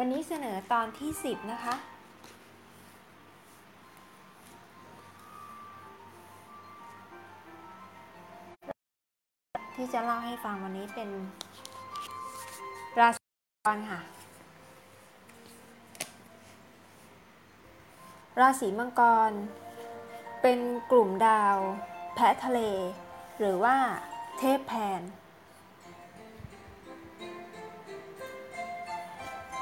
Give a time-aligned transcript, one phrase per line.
[0.00, 1.74] วันนี้เสนอตอนที่ 10 นะคะ
[9.74, 11.10] ที่จะเล่าให้ฟังวันนี้เป็น
[12.98, 14.00] ราศีมังกรค่ะ
[18.40, 19.32] ราศีมังกร
[20.42, 20.58] เป็น
[20.90, 21.56] กลุ่มดาว
[22.14, 22.60] แพะทะเล
[23.38, 23.76] หรือว่า
[24.38, 25.00] เทพแพน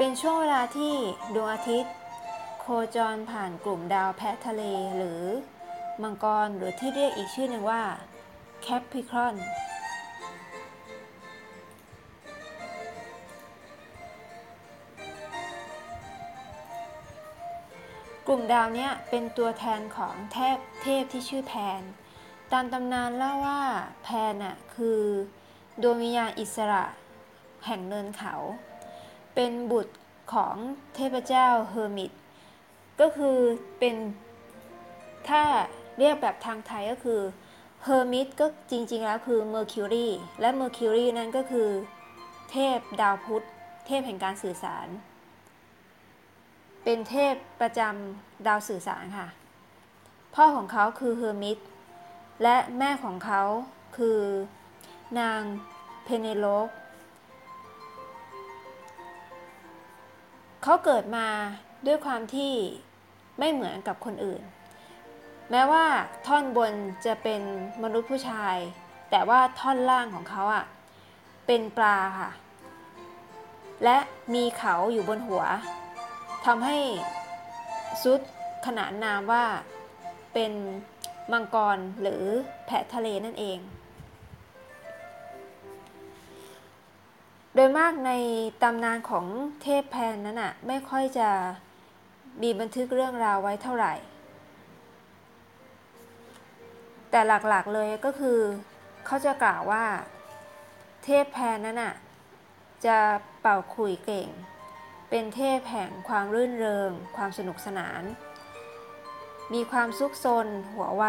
[0.01, 0.95] เป็นช่วงเวลาที่
[1.35, 1.95] ดวงอาทิตย์
[2.61, 4.63] โคจรผ่านกลุ่มดาวแพะทะเล
[4.97, 5.23] หรือ
[6.03, 7.83] มังกรหรือที่เรียกอีกชื่อหนึ่งว่า
[8.63, 9.35] แคปพิครอน
[18.27, 21.81] กลุ่มดาวเนี้ยเป็นตัวแทนของเทพเทพที่ชื่อแพน
[22.53, 23.63] ตามตำนานเล่าว่า
[24.03, 25.01] แพนน่ะคือ
[25.83, 26.85] ดวงวิญญาณอิสระ
[27.67, 28.35] แห่งเนินเขา
[29.37, 29.95] เป็นบุตร
[30.33, 30.57] ของ
[30.95, 32.13] เทพเจ้าเฮอร์มีส
[33.01, 33.39] ก็คือ
[33.79, 33.97] เป็น
[35.29, 35.43] ถ้า
[35.99, 37.21] เรียกแบบทางไทยก็คือ
[37.85, 40.09] เฮอร์มีสก็จริง ๆ แล้วคือเมอร์คิวรี
[40.41, 41.69] และเมอร์คิวรีนั้นก็คือ
[42.51, 43.45] เทพดาวพุธ
[43.87, 44.89] เทพแห่งการสื่อสาร
[46.85, 49.29] เป็นเทพประจำดาวสื่อสารค่ะ
[50.35, 51.59] พ่อของเขาคือเฮอร์มีส
[52.43, 53.43] และแม่ของเขา
[53.97, 54.19] คือ
[55.21, 55.41] นาง
[56.05, 56.69] เพเนโลป
[60.69, 61.27] เขาเกิดมา
[61.87, 62.53] ด้วยความที่
[63.39, 64.43] ไม่เหมือนกับคนอื่น
[65.51, 65.85] แม้ว่า
[66.27, 66.73] ท่อนบน
[67.07, 67.43] จะเป็น
[67.83, 68.57] มนุษย์ผู้ชาย
[69.11, 70.65] แต่ว่าท่อนล่างของเขาอะ่ะ
[71.47, 72.31] เป็นปลาค่ะ
[73.85, 73.99] และ
[74.35, 75.43] มีเขาอยู่บนหัว
[76.47, 76.79] ทำให้
[78.03, 78.21] ซุด
[78.67, 79.45] ขนานนามว่า
[80.35, 80.53] เป็น
[81.33, 82.23] มังกรหรือ
[82.67, 83.59] แพะทะเลนั่นเอง
[87.59, 88.13] โดยมากใน
[88.63, 89.27] ตำนานของ
[89.63, 91.29] เทพแพนนั้นอะไม่ค่อยจะ
[92.43, 93.95] มีบันทึกเรื่องราวไว้เท่าไหร่
[97.11, 98.39] แต่หลักๆเลยก็คือ
[99.07, 99.85] เขาจะกล่าวว่า
[101.05, 101.95] เทพแพนนั้นอะ
[102.87, 102.99] จะ
[103.41, 104.29] เป่าขลุ่ยเก่ง
[105.11, 108.03] เป็นเทพแห่งความรื่นเริง ความสนุกสนาน
[109.53, 111.05] มีความซุกซน หัวไว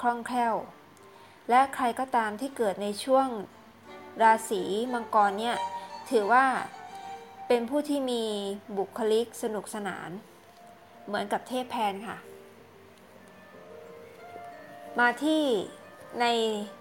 [0.00, 0.54] คล่องแคล่ว
[1.50, 3.28] และใครก็ตามที่เกิดในช่วง
[4.22, 5.56] ราศีมังกรเนี่ย
[6.12, 6.44] ถือว่า
[7.48, 8.24] เป็นผู้ที่มี
[8.78, 10.10] บุคลิกสนุกสนาน
[11.06, 12.18] เหมือนกับเทพแพนค่ะ
[15.00, 15.42] มาที่
[16.20, 16.26] ใน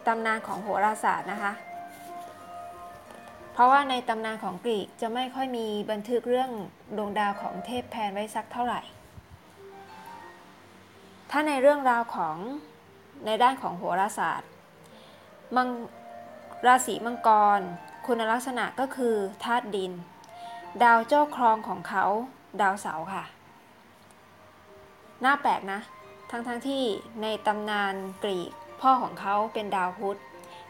[0.07, 1.53] ตำนานของโหราศาสตร์นะคะ
[3.53, 6.51] เพราะว่าในตำนานของกรีกจะไม่ค่อยมีบันทึกเรื่อง
[6.97, 8.81] ดวงดาวของเทพแพนไว้สักเท่าไหร่
[11.31, 12.37] ถ้าในเรื่องราวของ
[13.25, 14.49] ในด้านของโหราศาสตร์
[15.55, 15.67] มัง
[16.67, 17.61] ราศีมังกร
[18.05, 19.91] คุณลักษณะก็คือธาตุดิน
[20.83, 22.05] ดาวเจ้าครองของเขา
[22.61, 23.23] ดาวเสาร์ค่ะ
[25.23, 25.79] น่าแปลกนะ
[26.29, 26.83] ทั้งๆทที่
[27.21, 28.51] ในตำนานกรีก
[28.81, 30.19] พ่อของเขาเป็นดาวพุธ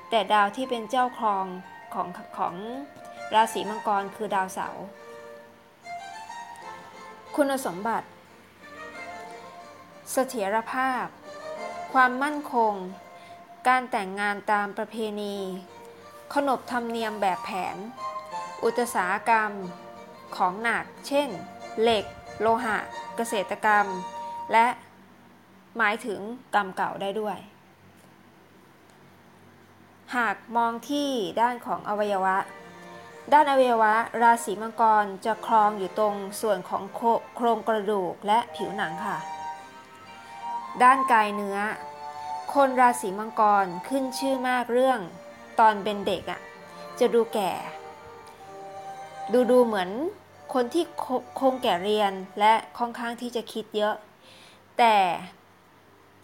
[0.09, 1.45] แต่ดาวที่เป็นเจ้าครอง
[1.93, 2.55] ของของ
[3.33, 4.83] ราศีมังกรคือดาวเสาร์
[7.35, 8.07] คุณสมบัติ
[10.11, 11.05] เสถียรภาพ
[11.93, 12.73] ความมั่นคง
[13.67, 15.37] การแต่งงานตามประเพณี
[16.33, 17.77] ขนบธรรมเนียมแบบแผน
[18.63, 19.51] อุตสาหกรรม
[20.37, 21.29] ของหนัก เช่น
[21.81, 22.05] เหล็ก
[22.41, 22.77] โลหะ
[23.15, 23.85] เกษตรกรรม
[24.51, 24.67] และ
[25.77, 26.19] หมายถึง
[26.55, 27.37] กรรมเก่าได้ด้วย
[30.15, 31.09] หากมองที่
[31.41, 32.37] ด้านของอวัยวะ
[33.33, 36.83] ด้านอวัยวะ ราศีมังกรจะครองอยู่ตรงส่วนของ
[37.35, 39.17] โครงกระดูกและผิวหนังค่ะ
[40.83, 41.57] ด้านกายเนื้อ
[42.53, 44.99] คนราศีมังกรขึ้นชื่อมากเรื่อง
[45.59, 46.41] ตอนเป็นเด็กอะ่ะ
[46.99, 47.51] จะดูแก่
[49.33, 49.89] ดูดูเหมือน
[50.53, 50.85] คนที่
[51.39, 53.95] คงแก่เรียนและค่อนข้างที่จะคิดเยอะ
[54.77, 54.95] แต่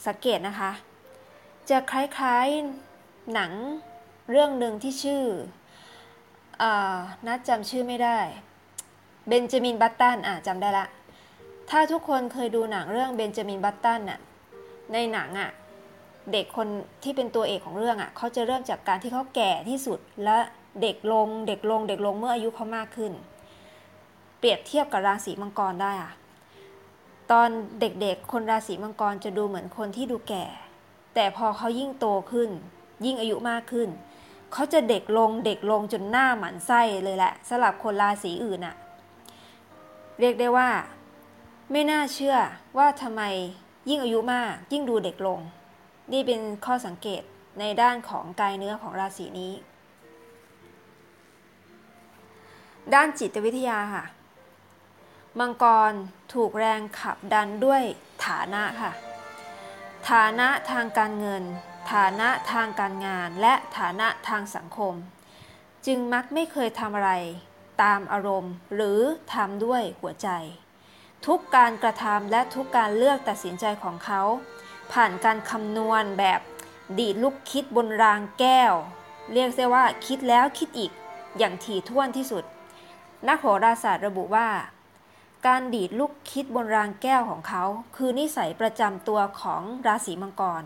[0.08, 0.72] สังเกตนะคะ
[1.70, 3.52] จะคล้ายๆหนัง
[4.32, 5.24] เรื่องหนึ่งที่ชื่อ
[6.62, 6.64] อ
[7.28, 8.20] นัดจำชื่อไม่ได้
[9.28, 10.86] เบนจามินบัตตันอะจำได้ละ
[11.70, 14.20] ถ้าทุกคนเคยดูหนังเรื่องเบนจามินบัตตันน่ะ
[14.94, 15.52] ในหนังอะ
[16.34, 16.68] เด็กคน
[17.04, 20.38] ที่เป็นตัวเอกของเรื่องอะเขาจะเริ่มจากการที่เขาแก่ที่สุดและ
[20.82, 23.14] เด็กลงเด็กลงเด็กลงเมื่ออายุเขามากขึ้น
[24.40, 26.14] เปรียบเทียบกับราศีมังกรได้อะ
[27.32, 30.46] ตอนเด็กๆ คนราศีมังกรจะดูเหมือนคนที่ดูแก่
[31.16, 32.50] แต่พอเขายิ่งโตขึ้น
[33.06, 33.90] ยิ่งอายุมากขึ้น
[34.54, 38.76] เขาจะเด็กลงเด็กลงจนหน้าหมันไส้เลยแหละสำหรับคนราศีอื่นอะ
[40.20, 40.70] เรียกได้ว่า
[41.72, 42.38] ไม่น่าเชื่อ
[42.78, 43.22] ว่าทำไม
[43.90, 45.40] ยิ่งอายุมากยิ่งดูเด็กลง
[46.12, 47.22] นี่เป็นข้อสังเกต
[47.60, 49.54] ในด้านของกายเนื้อของราศีนี้
[52.94, 54.06] ด้านจิตวิทยาค่ะ
[55.40, 55.94] มังกร
[56.34, 57.82] ถูกแรงขับดันด้วย
[58.26, 58.92] ฐานะค่ะ
[60.10, 61.44] ฐานะทางการเงิน
[61.92, 64.94] ฐานะทางการงาน และฐานะทางสังคม
[65.86, 67.12] จึงมักไม่เคยทำอะไร
[67.84, 69.00] ตามอารมณ์ หรือ
[69.34, 70.30] ทำด้วยหัวใจ
[71.28, 74.22] ทุกการกระทำและทุกการเลือกตัดสินใจของเขา
[74.92, 76.42] ผ่านการคำนวณแบบ
[77.00, 78.74] ดีดลูกคิดบนรางแก้ว
[79.34, 80.92] เรียกได้ว่าคิดแล้วคิดอีก
[81.38, 82.44] อย่างถี่ถ้วนที่สุด
[83.28, 84.50] นักโหราศาสตร์ระบุว่า
[85.48, 87.64] การดีดลูกคิดบนรางแก้วของเขา
[87.96, 90.64] คือนิสัยประจำตัวของราศีมังกร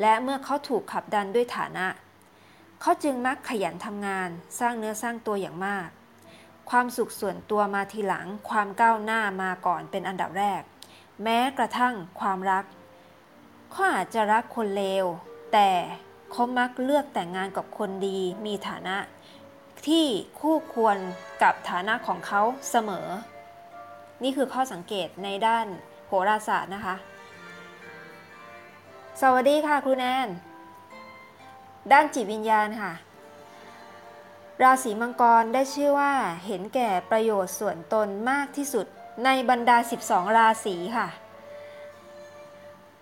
[0.00, 1.86] และเมื่อเขาถูกขับดันด้วยฐานะ
[2.80, 4.28] เขาจึงมักขยันทำงาน
[4.58, 5.88] สร้างเนื้อสร้างตัวอย่างมาก
[6.70, 10.62] ความสุขส่วนตัวมาทีหลัง ความก้าวหน้ามาก่อนเป็นอันดับแรก
[11.22, 12.64] แม้กระทั่งความรัก
[13.70, 15.06] เขาอาจจะรักคนเลว
[15.52, 15.70] แต่
[16.30, 18.96] เขามักเลือกแต่งงานกับคนดีมีฐานะ
[19.86, 20.06] ที่
[20.40, 20.96] คู่ควร
[21.42, 23.06] กับฐานะของเขาเสมอ
[24.22, 25.66] นี่คือข้อสังเกตในด้าน
[26.06, 26.96] โหราศาสตร์นะคะ
[29.20, 30.28] สวัสดีค่ะครูแนน
[31.92, 32.92] ด้านจิตวิญญาณค่ะ
[34.62, 36.12] ราศีมังกรได้ชื่อว่า
[36.46, 38.86] เห็นแก่ประโยชน์ส่วนตนมากที่สุด
[39.24, 39.76] ในบรรดา
[40.06, 41.08] 12 ราศีค่ะ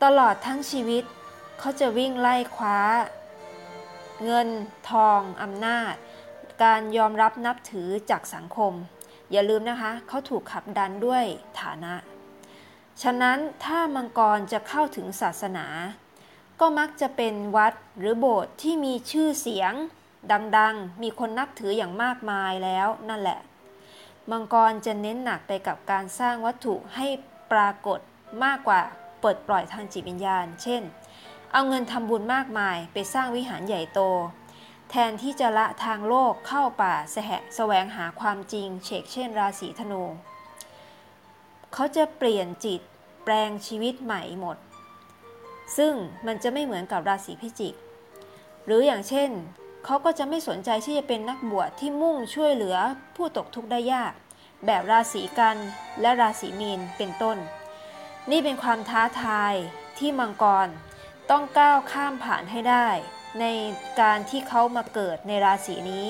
[0.05, 1.05] ตลอดทั้งชีวิต
[1.59, 2.79] เขาจะวิ่งไล่คว้า
[4.25, 4.49] เงิน
[4.91, 5.95] ทองอำนาจ
[6.63, 8.73] การยอมรับนับถือจากสังคม
[9.33, 11.25] อย่าลืมนะคะเขาถูกขับดันด้วย
[11.61, 11.95] ฐานะ
[13.03, 15.67] ฉะนั้นถ้ามังกรจะเข้าถึงศาสนา
[16.61, 19.73] ก็มักจะเป็นวัดหรือโบสถ์ที่มีชื่อเสียง
[20.59, 23.41] ดังๆ มีคนนับถืออย่างมากมายแล้วนั่นแหละ
[24.31, 27.07] มังกรจะเน้นหนักไปกับการสร้างวัตถุให้
[27.53, 27.99] ปรากฏ
[28.45, 28.83] มากกว่า
[29.27, 30.83] เปิดปล่อยทางจิตวิญญาณ เช่น
[31.53, 34.01] เอาเงินทำบุญมากมายไปสร้างวิหารใหญ่โต
[34.91, 37.17] แทนที่จะละทางโลกเข้าป่าแส
[37.57, 40.03] แสวงหาความจริงเชกเช่น ราศีธนู
[41.73, 42.81] เขาจะเปลี่ยนจิต
[43.25, 44.57] แปลงชีวิตใหม่หมด
[45.77, 45.95] ซึ่ง
[46.27, 47.75] มันจะไม่เหมือนกับราศีพิจิก
[48.65, 49.31] หรืออย่างเช่น
[49.85, 52.77] เขาก็จะไม่สนใจที่จะเป็นนักบวชที่มุ่งช่วยเหลือ
[53.17, 54.13] ผู้ตกทุกข์ได้ยาก
[54.67, 55.57] แบบราศีกัน
[56.01, 57.39] และราศีมีนเป็นต้น
[58.31, 59.55] นี่เป็นความท้าทาย
[59.99, 60.69] ที่มังกร
[61.31, 62.89] ต้องก้าวข้ามผ่านให้ได้
[63.41, 63.45] ใน
[64.01, 66.07] การที่เขามาเกิดในราศีนี้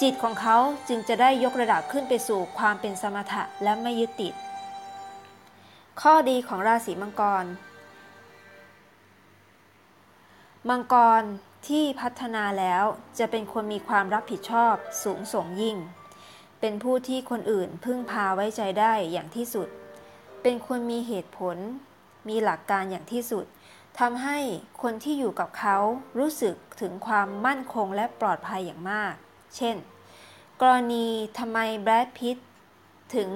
[0.00, 0.56] จิตของเขา
[0.88, 4.34] จึงจะได้ยกระดับขึ้นไปสู่ความเป็นสมถะและไม่ยึดติด
[6.00, 7.44] ข้อดีของราศีมังกร
[10.68, 11.22] มังกร
[11.68, 12.84] ที่พัฒนาแล้ว
[13.18, 15.76] จะเป็นคนมีความรับผิดชอบสูงส่งยิ่ง
[16.60, 19.68] เป็นผู้ที่คนอื่นพึ่งพาไว้ใจได้อย่างที่สุด
[20.42, 21.56] เป็นคนมีเหตุผล
[22.28, 23.44] มีหลักการอย่างที่สุด
[23.98, 24.38] ทำให้
[24.82, 25.76] คนที่อยู่กับเขา
[26.18, 29.14] รู้สึกถึงความมั่นคงและปลอดภัยอย่างมาก
[29.56, 29.76] เช่น
[30.60, 31.06] กรณี
[31.38, 32.36] ทำไมแบรดพิต
[33.14, 33.30] ถึง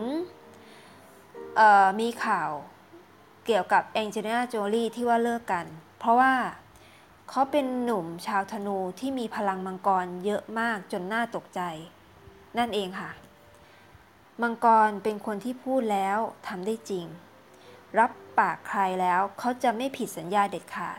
[2.00, 2.50] มีข่าว
[3.46, 5.66] เกี่ยวกับแองเจลิน่าโจลี่ที่ว่าเลิกกัน
[5.98, 6.34] เพราะว่า
[7.30, 11.60] เขาเป็นหนุ่มชาวธนูที่มีพลังมังกรเยอะมากจนน่าตกใจ
[12.58, 13.10] นั่นเองค่ะ
[14.42, 17.06] มังกรเป็นคนที่พูดแล้วทำได้จริง
[17.98, 20.98] รับปากใครแล้วเขาจะไม่ผิดสัญญาเด็ดขาด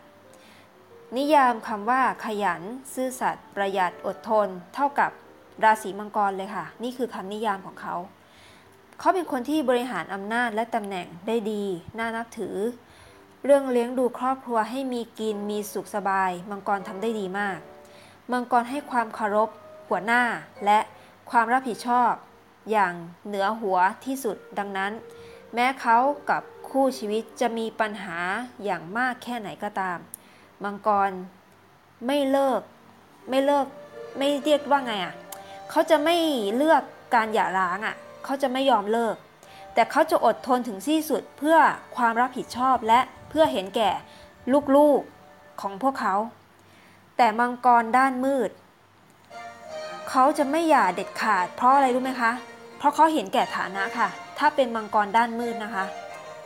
[1.18, 2.62] นิยามคำว่าขยัน
[2.94, 5.12] ซื่อสัตย์ประหยัดอดทน เท่ากับ
[5.64, 7.96] ราศีมังกรเลยค่ะ นี่คือคำนิยามของเขา
[9.00, 11.64] เขาเป็นคนที่บริหารอำนาจและตำแหน่งได้ดี
[11.98, 12.56] น่านับถือ
[13.46, 17.60] เรื่องเลี้ยงดูครอบครัวให้มีกินมีสุขสบาย มังกรทำได้ดีมาก
[18.32, 19.50] มังกรให้ความเคารพ
[19.88, 20.24] หัวหน้า
[20.66, 20.80] และ
[21.32, 22.12] ความรับผิดชอบ
[22.72, 22.94] อย่าง
[23.28, 24.92] เหนือหัวที่สุดดังนั้น
[25.54, 25.98] แม้เขา
[26.30, 28.20] กับคู่ชีวิตจะมีปัญหา
[28.64, 29.98] อย่างมากแค่ไหนก็ตาม
[30.64, 31.12] มังกร
[32.06, 32.62] ไม่เลิก
[33.30, 33.68] ไม่เลิก
[34.18, 35.14] ไม่เรียกว่าไงอะ่ะ
[35.70, 36.18] เขาจะไม่
[36.56, 36.84] เลือก
[37.16, 37.96] การหย่าร้างอะ่ะ
[38.26, 39.16] เขาจะไม่ยอมเลิก
[39.74, 41.58] แต่เขาจะอดทนถึงที่สุดเพื่อ
[41.96, 43.92] ความรับผิดชอบและเพื่อเห็นแก่
[44.76, 46.16] ลูกๆของพวกเขา
[47.18, 48.50] แต่มังกรด้านมืด
[50.10, 52.32] เขาจะไม่หย่าเด็ดขาดเพราะอะไรรู้ไหมคะ
[52.78, 55.86] เพราะเขาเห็นแก่ฐานะค่ะ ถ้าเป็นมังกรด้านมืดนะคะ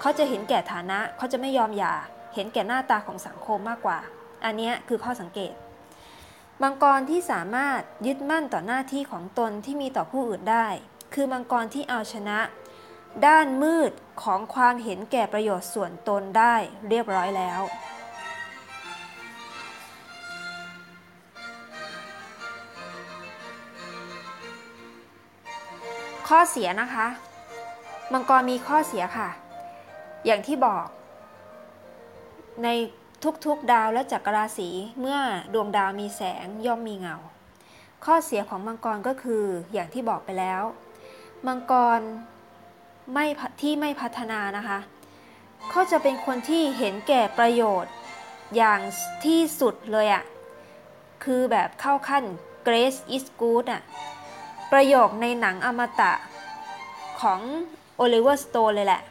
[0.02, 1.94] เขาจะเห็นแก่ฐานะเขาจะไม่ยอมหย่า
[2.36, 4.00] เห็นแก่หน้าตาของสังคมมากกว่า
[4.46, 5.54] อันนี้คือข้อสังเกต
[6.62, 10.68] มังกรที่สามารถยึดมั่นต่อหน้าที่ของตนที่มีต่อผู้อื่นได้
[11.14, 12.40] คือมังกรที่เอาชนะ
[13.28, 13.92] ด้านมืด
[14.24, 16.56] ของความเห็นแก่ประโยชน์ส่วนตนได้
[16.90, 17.62] เรียบร้อยแล้ว
[26.36, 27.08] ข้อเสียนะคะ
[28.14, 29.30] มังกรมีข้อเสียค่ะ
[30.26, 30.86] อย่างที่บอก
[32.64, 32.68] ใน
[33.46, 34.70] ทุกๆดาวและจักรราศี
[35.00, 35.20] เมื่อ
[35.54, 37.16] ดวงดาวมีแสงย่อมมีเงา
[38.06, 40.64] ข้อเสียของมังกรก็คืออย่างที่บอกไปแล้ว
[41.48, 42.00] มังกร
[43.14, 43.26] ไม่
[43.62, 44.80] ที่ไม่พัฒนานะคะ
[45.70, 47.94] เขาจะเป็นคนที่เห็นแก่ประโยชน์
[48.56, 48.80] อย่าง
[49.26, 50.24] ที่สุดเลยอะ
[51.24, 52.24] คือแบบเข้าขั้น
[52.68, 53.84] Greed is good อะ
[54.72, 56.14] ประโยคในหนังอมตะ
[57.22, 57.40] ของ
[57.98, 59.02] โอลิเวอร์สโตนเลยแหละ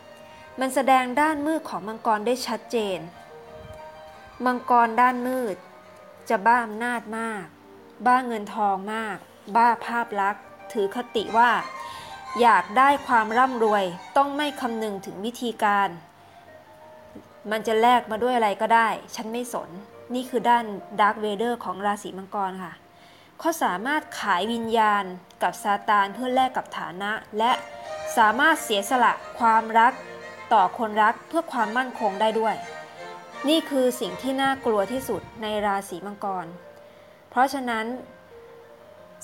[0.61, 2.99] มันแสดงด้านมืดของมังกรได้ชัดเจน
[4.45, 5.57] มังกรด้านมืด
[6.29, 7.45] จะบ้าอำนาจมาก
[8.07, 9.17] บ้าเงินทองมาก
[9.57, 11.51] บ้าภาพลักษณ์ ถือคติว่า
[12.41, 13.85] อยากได้ความร่ำรวย
[14.17, 15.89] ต้องไม่คำนึงถึงวิธีการ
[17.51, 19.71] มันจะแลกมาด้วยอะไรก็ได้ ฉันไม่สน
[20.15, 20.65] นี่คือด้าน
[21.01, 22.73] Darth Vader ของราศีมังกรค่ะ
[23.41, 25.05] เขาสามารถขายวิญญาณ
[25.43, 27.53] กับซาตานเพื่อแลกกับฐานะ และ
[28.17, 29.93] สามารถเสียสละความรัก
[30.53, 32.55] ต่อคนรักเพื่อความมั่นคงได้ด้วย
[33.49, 36.47] นี่คือสิ่งที่น่ากลัวที่สุดในราศีมังกร
[37.31, 37.87] เพราะฉะนั้น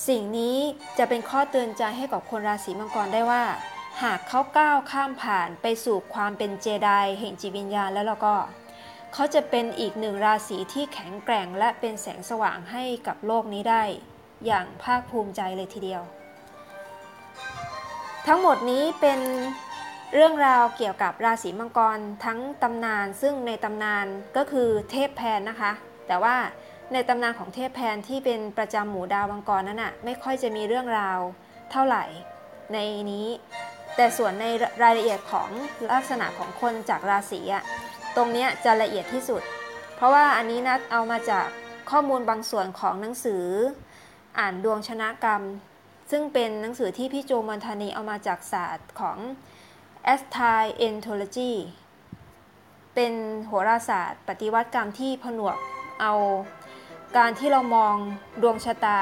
[0.08, 0.56] สิ่งนี้
[0.98, 3.44] จะเป็นข้อเตือนใจให้กับคนราศีมังกรได้ว่า
[4.02, 8.34] หากเขาก้าวข้ามผ่านไปสู่ความเป็นเจไดแห่งจิตวิญญาณแล้วเราก็
[9.12, 13.82] เขาจะเป็นอีกหนึ่งราศีที่แข็งแกร่งและเป็นแสงสว่างให้กับโลกนี้ได้
[14.46, 16.02] อย่างภาคภูมิใจเลยทีเดียว
[18.26, 19.20] ทั้งหมดนี้เป็น
[20.14, 25.72] เรื่องราวเกี่ยวกับราศีมังกรทั้งตำนานซึ่งในตำนานก็คือเทพแพนนะคะ
[26.06, 26.36] แต่ว่า
[26.92, 31.18] ในตำนานของเทพแพนที่เป็นประจำหมู่ดาวมังกรนั้นอะไม่ค่อยจะมีเรื่องราว
[31.70, 32.04] เท่าไหร่
[32.72, 32.78] ใน
[33.12, 33.26] นี้
[33.96, 34.46] แต่ส่วนใน
[34.82, 35.48] รายละเอียดของ
[35.92, 37.64] ลักษณะของคนจากราศีอะ
[38.16, 39.42] ตรงนี้จะละเอียดที่สุด
[39.96, 41.46] เพราะว่าอันนี้นัดเอามาจาก
[41.90, 43.44] ข้อมูลบางส่วนของหนังสือ
[44.38, 45.42] อ่านดวงชนะกรรม
[46.10, 49.18] ซึ่งเป็นหนังสือที่พี่โจมันธานีเอามาจากศาสตร์ของ
[50.14, 51.52] a s t r o e n t o l o g y
[52.94, 53.14] เป็น
[53.46, 55.56] โหราศาสตร์ ปฏิวัติกรรมที่ผนวก
[56.00, 56.14] เอา
[57.16, 57.94] การที่เรามอง
[58.42, 58.98] ดวงชะตา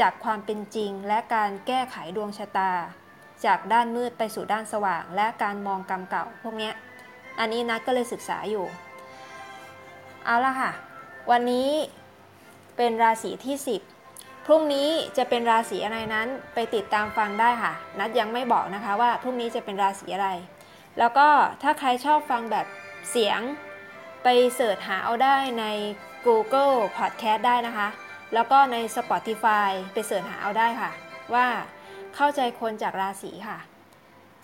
[0.00, 2.72] จากความเป็นจริง และการแก้ไขดวงชะตา
[3.44, 6.70] จากด้านมืดไปสู่ด้านสว่าง และการมองกรรมเก่าพวกนี้
[7.38, 8.66] อันนี้นัดก็เลยศึกษาอยู่
[10.24, 10.70] เอาละค่ะ
[11.30, 11.68] วันนี้
[12.76, 13.56] เป็นราศีที่
[14.00, 20.30] 10 พรุ่งนี้จะเป็นราศีอะไรนั้นไปติดตามฟังได้ค่ะ นัดยังไม่บอกนะคะว่าพรุ่งนี้จะเป็นราศีอะไร
[20.98, 21.28] แล้วก็
[21.62, 22.66] ถ้าใครชอบฟังแบบ
[23.10, 23.40] เสียง
[24.22, 25.64] ไปเสิร์ชหาเอาได้ใน
[26.26, 27.88] Google Podcast ได้นะคะ
[28.34, 30.90] แล้วก็ใน Spotify ไปเสิร์ชหาเอาได้ค่ะ
[31.34, 31.46] ว่า
[32.14, 33.58] เข้าใจคนจากราศีค่ะ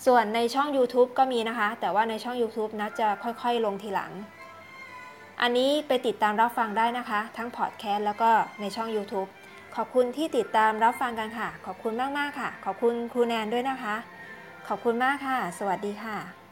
[0.06, 4.12] ส่วนในช่อง YouTube ก็มีนะคะ แต่ว่าในช่อง YouTube นัดจะค่อยๆ ลงทีหลัง
[5.40, 9.28] อันนี้ไปติดตามรับฟังได้นะคะ ทั้งพอดแคสต์แล้วก็ในช่อง YouTube
[9.76, 13.94] ขอบคุณที่ติดตามรับฟังกันค่ะ ขอบคุณมากๆค่ะ ขอบคุณครูแนนด้วยนะคะ
[14.68, 16.43] ขอบคุณมากค่ะ สวัสดีค่ะ